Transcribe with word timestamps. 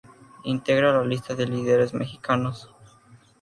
Integra 0.45 0.91
la 0.93 1.05
lista 1.05 1.35
de 1.35 1.45
Líderes 1.47 1.93
Mexicanos. 1.93 2.71